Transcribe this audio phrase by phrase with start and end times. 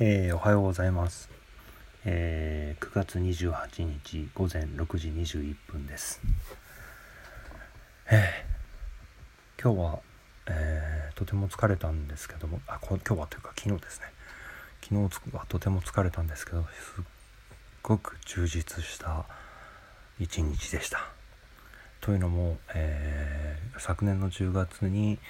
[0.00, 1.30] えー、おはようございます、
[2.04, 6.20] えー、9月28日午前6時21分です、
[8.10, 10.00] えー、今日は、
[10.48, 14.06] えー、とても疲れたんですけどもあ今日はというか昨日ですね。
[14.82, 17.04] 昨日はとても疲れたんですけどすっ
[17.80, 19.26] ごく充実した
[20.18, 21.06] 一日でした。
[22.00, 25.20] というのも、えー、昨年の10月に、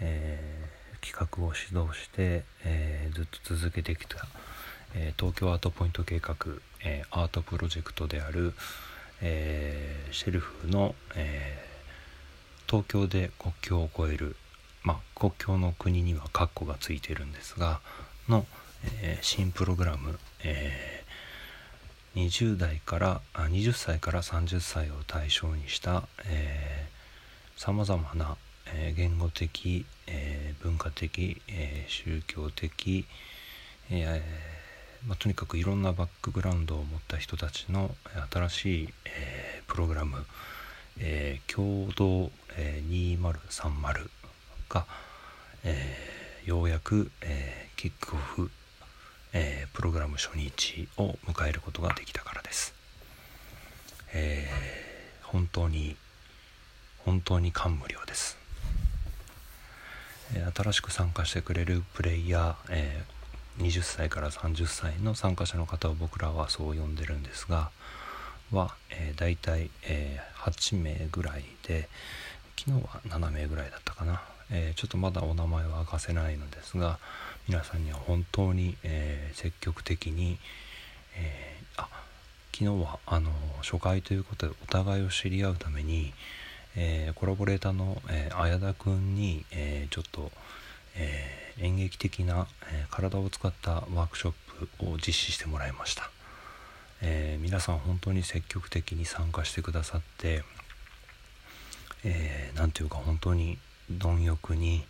[0.00, 4.26] えー企画を指導して、えー、ずっと続けてきた、
[4.94, 6.36] えー、東京アートポイント計画、
[6.84, 8.54] えー、アートプロジェクトである、
[9.20, 11.66] えシェルフの、え
[12.68, 14.36] 東京で国境を越える、
[14.82, 17.80] まあ、国境の国にはカッコがついてるんですが
[18.28, 18.46] の、
[19.00, 21.04] え新プログラム、え
[22.14, 26.04] 20代からあ20歳から30歳を対象にした
[27.56, 28.36] さまざまな
[28.74, 33.06] えー、言語的、えー、文化的、えー、宗教的、
[33.90, 34.22] え
[35.06, 37.94] まあ、とにかくいろんなバックグラウンドを持った人たちの
[38.30, 40.26] 新しい、えプログラム、
[40.98, 44.10] え共同、え2030
[44.68, 44.86] が、
[45.64, 48.50] えようやく、えキックオフ、
[49.32, 52.74] えプログラム初日を迎えることができたからです。
[54.12, 54.48] え
[55.22, 55.96] 本当に
[57.04, 58.37] 本当に感無量です。
[60.54, 67.70] 新しく参加してくれるプレイヤー、えー、20歳から30歳の参加者の方を僕らはそう呼んでるんですが
[68.52, 71.88] は、えー、大体、えー、8名ぐらいで
[72.58, 76.98] 昨日は7名ぐらいだったかな、えー、ちょっとまだお名前は明かせないのですが
[77.48, 80.36] 皆さんには本当に、え積極的に、
[81.16, 81.88] えあ
[82.52, 83.30] 昨日はあの
[83.62, 86.12] 初回ということでお互いを知り合うために、
[86.80, 90.30] えー、コラボレーターの、えー、綾田くんに、えー、ちょっと、
[90.94, 94.32] え演劇的な、え体を使ったワークショッ
[94.78, 96.08] プを実施してもらいました、
[97.02, 100.44] え皆さん本当に積極的に参加してくださって
[102.04, 103.58] 何、えー、ていうか本当に
[103.90, 104.84] 貪欲に、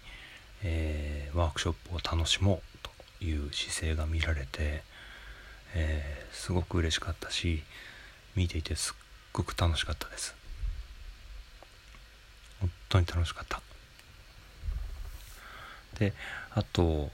[0.62, 2.78] えワークショップを楽しもう
[3.18, 4.82] という姿勢が見られて、
[5.74, 7.62] えすごく嬉しかったし
[8.36, 8.94] 見ていてすっ
[9.32, 10.37] ごく楽しかったです。
[12.60, 13.60] 本当に楽しかった。
[15.98, 16.12] で
[16.54, 17.10] あと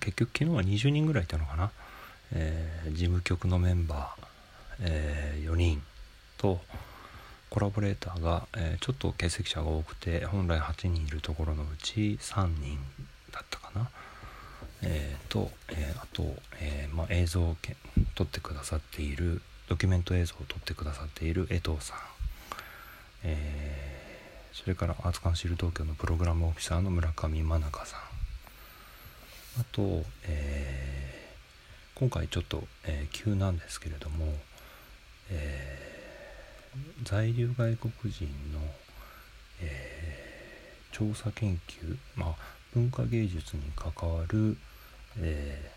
[0.00, 1.70] 結局昨日は20人ぐらいいたのかな、
[2.32, 4.26] えー、事務局のメンバー、
[4.80, 5.82] えー、4人
[6.38, 6.60] と
[7.50, 12.78] コラボレーターが、えー、ちょっと欠席者が多くて本来8人いるところのうち3人
[13.32, 13.90] だったかな。
[14.82, 16.24] えー、と、えー、あと、
[16.60, 17.56] えーまあ、映像を
[18.14, 21.98] 撮ってくださっているドキュメント映像を撮ってくださっている江藤さん、
[23.22, 23.73] えー
[24.54, 28.00] それからアーツカンシル東京のプログラムオフィサーの村上真中さん。
[29.60, 34.32] あと、えー、今回ちょっと、えー、急なんですけれども、
[35.30, 38.60] えー、在留外国人の、
[39.60, 40.22] え
[40.92, 42.34] 調査研究、まあ、
[42.72, 44.56] 文化芸術に関わる、
[45.18, 45.72] え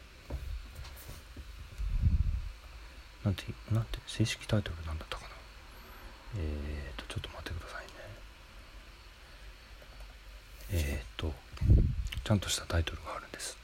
[3.25, 5.29] なんてなんて正式タイトルなんだったかな。
[6.38, 7.87] えっ、とちょっと待ってください
[10.72, 11.33] ねえっ、と
[12.23, 13.57] ちゃんとしたタイトルがあるんです。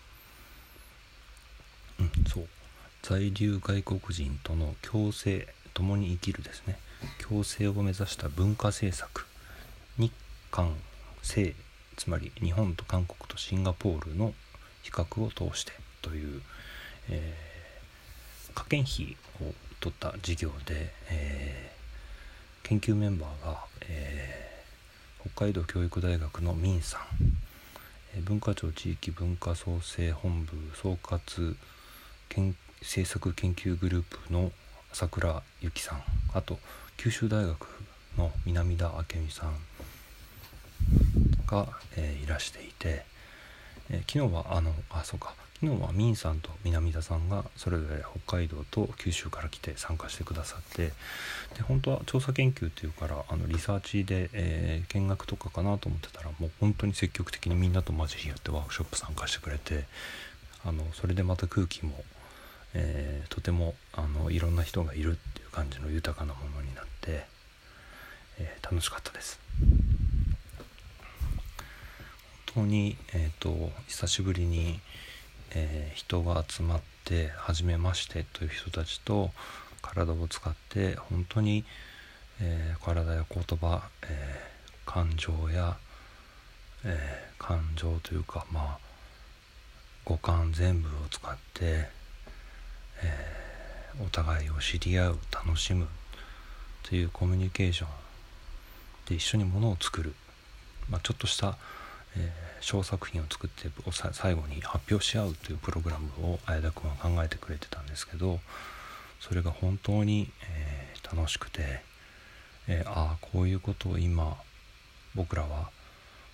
[1.99, 2.47] うんそう。
[3.01, 6.77] 在留外国人との共生共に生きるですね。
[7.27, 9.25] 共生を目指した文化政策。
[9.97, 10.11] 日
[10.51, 10.73] 韓
[11.21, 11.55] 西
[11.97, 14.33] つまり日本と韓国とシンガポールの
[14.81, 16.41] 比較を通してという、
[17.09, 24.52] えー、科研費を取った事業で、えー、研究メンバーが、えー
[25.23, 27.01] 北海道教育大学の民さん、
[28.17, 31.55] え文化庁地域文化創生本部総括
[32.81, 34.51] 政策研究グループの
[34.91, 36.03] 朝倉由紀さん。
[36.33, 36.59] あと
[36.97, 37.67] 九州大学
[38.17, 39.55] の南田明美さん
[41.47, 43.05] が、えー、いらしていて、
[43.89, 45.33] えー、昨日はあのあそうか。
[45.63, 50.87] 昨日はミンさんと南田さんがそれぞれ北海道と九州から来て参加してくださって
[51.55, 59.85] で本当は調査研究っていうからあのリサーチで、えー、見学とかかなと思ってたらもう本当に積極的にみんなと混じり合ってワークショップ参加してくれて
[60.65, 61.93] あのそれでまた空気も、
[62.73, 67.23] えー、とてもあのいろんな人がいるっていう感じの豊かなものになって、
[68.37, 69.39] えー、楽しかったです。
[72.53, 74.81] 本当に、えーと久しぶりに
[75.55, 79.31] えー、人が集まって初めましてという人たちと
[79.81, 81.63] 体を使って本当に、
[82.41, 85.77] えー、体や言葉、えー、感情や、
[86.85, 88.77] え感情というかまあ
[90.05, 91.87] 五感全部を使って、
[93.01, 93.33] え、
[94.05, 95.87] お互いを知り合う楽しむ
[96.83, 97.89] というコミュニケーション
[99.07, 100.13] で一緒にものを作る、
[100.89, 101.57] まあ、ちょっとした、
[102.17, 102.31] え、
[102.61, 103.69] 小作品を作って
[104.13, 108.39] 最後に発表し合うというプログラムを綾田君は考えてくれてたんですけど
[109.19, 111.81] それが本当に、えー、楽しくて、
[112.67, 114.37] えー、ああこういうことを今
[115.15, 115.69] 僕らは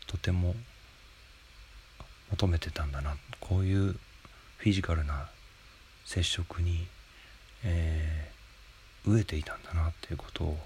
[0.07, 0.55] とても
[2.31, 3.95] 求めてたんだなこういう
[4.57, 5.29] フィジカルな
[6.05, 6.87] 接触に、
[7.63, 10.57] えー、飢えていたんだなっていうことを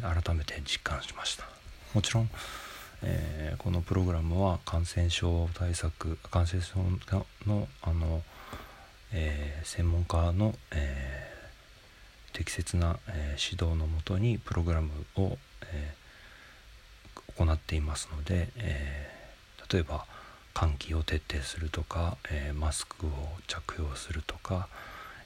[0.00, 1.44] 改めて実感しました。
[1.94, 2.30] もちろん、
[3.02, 6.78] えー、このプログラムは感染症対策感染症
[7.46, 8.22] のあの、
[9.12, 11.28] えー、専門家の、え
[12.32, 15.38] 適切な、え指導のもとにプログラムを、
[15.72, 15.94] え
[17.36, 19.10] 行っていますので、え
[19.72, 20.04] 例えば
[20.54, 23.10] 換気を徹底するとか、えマスクを
[23.46, 24.68] 着用するとか、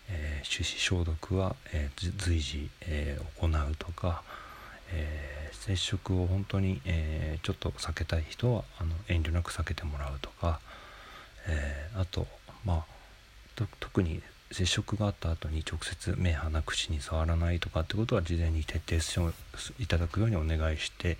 [0.08, 4.22] え手指消毒は、え随時、え行うとか、
[4.92, 10.60] えー、接触を本当に、えー、ちょっと避けたい人はあの遠慮なく避けてもらうとか、
[11.46, 12.26] えー、あと
[12.64, 19.14] まあ特に接触があった後に直接目鼻口に触らないとかってことは事前に徹底し
[19.76, 21.16] ていただくようにお願いして、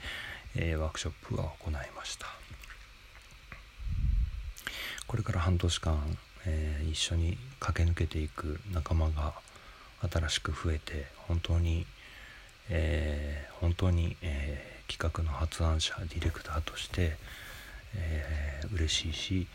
[0.55, 2.27] えワークショップは行いました。
[5.07, 9.33] これから半年間、え一緒に駆け抜けていく仲間が
[10.11, 11.87] 新しく増えて本当に
[12.71, 17.17] えー、本当に、えー、企画の発案者ディレクターとして、
[17.95, 19.47] えー、嬉しいし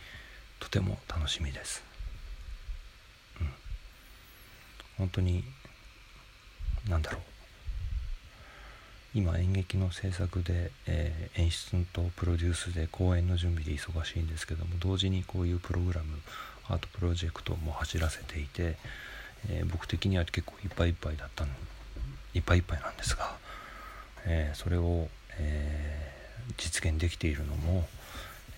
[0.59, 1.83] とても楽しみです、
[3.39, 3.47] うん、
[4.97, 5.43] 本当に
[6.89, 7.21] 何だろう。
[9.15, 16.19] 今演劇の制作で、えー、演出とプロデュースで公演の準備で忙しいんですけども同時にこういうプログラム
[16.67, 18.77] アートプロジェクトも走らせていて、
[19.49, 21.51] えー、僕的には結構いっぱいいっぱいだったの。
[22.37, 23.35] いっぱいいっぱいなんですが、
[24.25, 25.07] えー、それを、
[25.39, 27.87] えー、実現できているのも、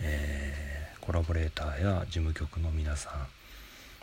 [0.02, 3.14] えー、コラボレーターや事務局の皆さん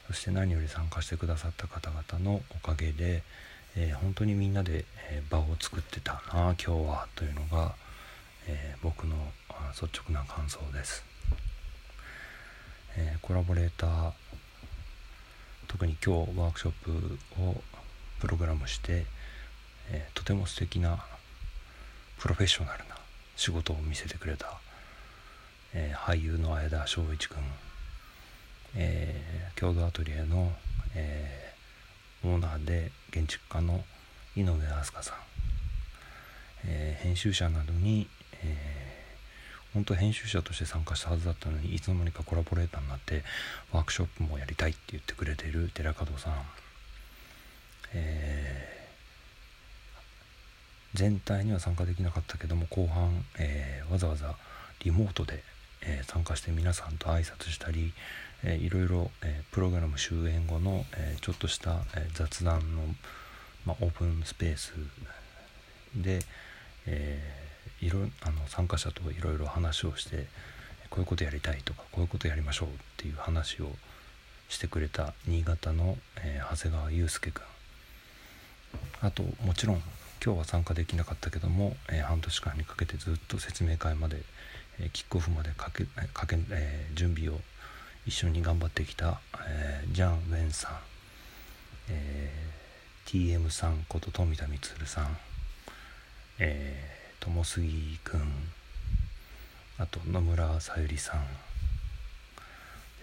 [0.07, 3.25] そして何より参加してくださった方々のおかげで、
[3.75, 7.75] え本当にみんなで、え場を作ってたな今日はというのが、
[8.47, 9.17] え僕の
[9.73, 11.05] 率直な感想です。
[12.97, 14.13] えコラボレーター
[15.67, 17.61] 特に今日ワークショップを
[18.21, 19.05] プログラムして、
[19.91, 21.05] えー、とても素敵な
[22.19, 22.97] プロフェッショナルな
[23.37, 24.59] 仕事を見せてくれた、
[25.75, 27.39] えー、俳優の綾田翔一君、
[28.75, 30.53] えー、郷土アトリエの、
[30.95, 33.85] えー、オーナーで建築家の
[34.35, 35.15] 井上飛鳥さん、
[36.67, 38.09] えー、編集者などに、
[38.43, 43.23] えー、本当編集者として参加したはずだったのにいつの間にかコラボレーターになって
[43.73, 46.35] ワークショップもやりたいって言ってくれてる寺門さん、
[47.93, 48.76] えー
[50.95, 54.35] 全体には参加できなかったけども後半、えー、わざわざ
[54.85, 55.43] リモートで、
[55.83, 57.93] えー、参加して皆さんと挨拶したり、
[58.45, 62.83] えー、いろいろ、えプログラム終演後の、えちょっとした、え雑談の、
[63.65, 64.75] まあ、オープンスペース
[65.95, 66.21] で、
[66.87, 67.21] え
[67.81, 70.27] いろあの参加者といろいろ話をして
[70.89, 73.71] こういうことやりたいとかこういうことやりましょうっていう話を
[74.49, 77.43] してくれた新潟の、え長谷川祐介君。
[79.01, 79.83] あともちろん
[80.25, 84.23] 今日は参加できなかったけども、えー、半年間にかけてずっと説明会まで、
[84.81, 87.39] えー、キックオフまでかけかけ、えー、準備を
[88.07, 90.73] 一緒に頑張ってきた、えジャン・ウェンさん、
[91.89, 92.57] えー
[93.07, 95.17] TM さんこと富田充さん、
[96.41, 98.21] えー、友杉君
[99.79, 101.25] あと野村さゆりさん。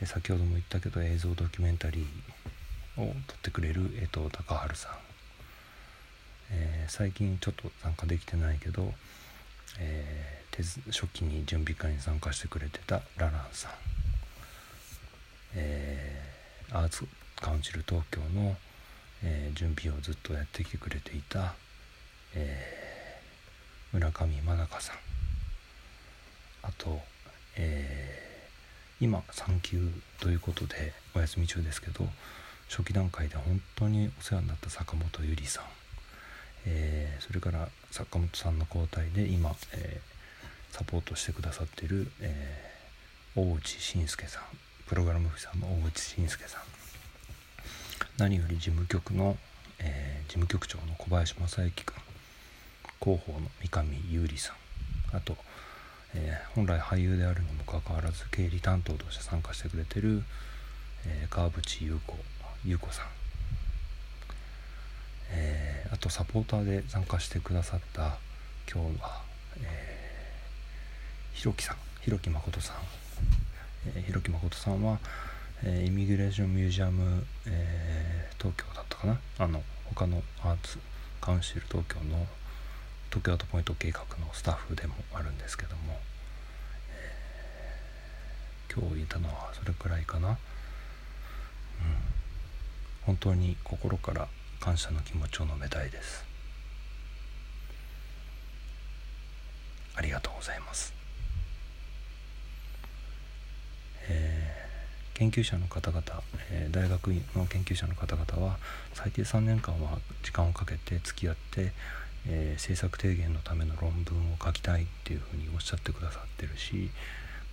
[0.01, 5.02] で先ほども言ったけど映像ドキュメンタリーを撮ってくれる江藤孝治さん。
[6.51, 8.93] えー、最近ちょっと参加できてないけど、
[9.79, 13.71] えー、初期に準備会に参加してくれてたラランさん、
[15.55, 17.07] えー、アーツ
[17.37, 18.55] カウンシル東京の、
[19.23, 21.55] えー、準備をずっとやってきてくれていた、
[22.35, 24.95] えー、村上真中さん。
[26.63, 27.01] あと、
[27.57, 32.07] えー、今産休ということでお休み中ですけど
[32.69, 35.82] 初期段階で本当にお世話になった坂本ゆりさん。
[36.65, 44.43] えー、それから坂本さんの交代で今、えー、サポートしてくださっている、えー、大内信介さん
[44.87, 46.61] プログラムさんの大内信介さん。
[48.17, 49.37] 何より事務局の、
[49.79, 51.95] え、事務局長の小林正幸君
[53.01, 55.17] 広報の三上優里さん。
[55.17, 55.35] あと、
[56.13, 60.23] え、本来俳優であるにもかかわらず経理担当として参加してくれてる、
[61.05, 62.15] えー、川淵優子
[62.65, 63.05] 優子さん、
[65.35, 68.17] えー、あとサポーターで参加してくださった
[68.71, 69.23] 今日は、
[69.61, 72.75] えー、ひろきさんひろき誠さん、
[73.87, 74.99] えー、ひろき誠さんは、
[75.63, 79.19] えー、イミグレーションミュージアム、えー、東京だったかな？
[79.39, 80.77] あの他のアーツ
[81.19, 82.27] カウンシル東京の
[83.09, 85.99] 東京アートポイント計画のスタッフでもあるんですけども、
[86.91, 90.35] えー、今日いたのはそれくらいかな、うん、
[93.05, 94.27] 本当に心から
[94.63, 96.23] 感謝の気持ちを述べたいです。
[99.93, 100.93] ありがとうございます。
[104.07, 106.03] えー、研究者の方々、
[106.49, 108.57] えー、大学の研究者の方々は
[108.93, 111.73] 最低3年間は時間をかけて付き合って
[112.25, 116.89] えー、政策提言のための論文を書きたいっていうふうにおっしゃってくださってるし、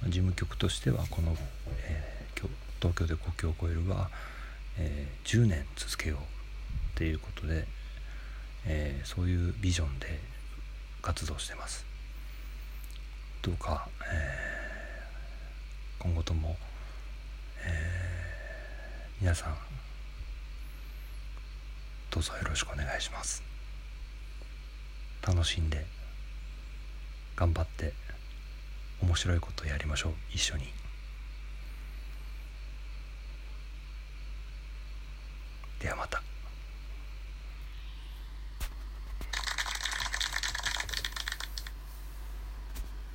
[0.04, 1.36] 事務局としてはこの、
[1.88, 2.48] えー、
[2.80, 4.10] 東京で国境を越えるは、
[4.78, 6.39] えー、10年続けよう。
[7.00, 7.66] っていうことで、
[8.66, 10.20] えそういうビジョンで
[11.00, 11.86] 活動してます。
[13.40, 15.08] どうか、え
[15.98, 16.58] 今後とも、
[17.64, 19.54] え皆さん
[22.10, 23.42] どうぞよろしくお願いします。
[25.26, 25.86] 楽しんで
[27.34, 27.94] 頑張って
[29.02, 30.64] 面白いことやりましょう一緒に
[35.80, 36.19] ではまた